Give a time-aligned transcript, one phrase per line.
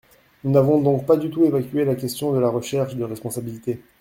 [0.43, 3.83] Nous n’avons donc pas du tout évacué la question de la recherche de responsabilité.